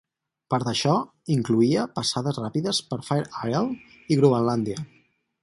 [0.51, 0.93] Part d'això
[1.35, 3.63] incloïa passades ràpides per Fair Isle
[4.17, 4.89] i Groenlàndia.